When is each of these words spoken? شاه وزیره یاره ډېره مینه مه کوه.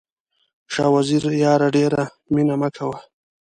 شاه 0.73 0.91
وزیره 0.95 1.31
یاره 1.43 1.67
ډېره 1.75 2.03
مینه 2.33 2.55
مه 2.61 2.69
کوه. 2.77 2.97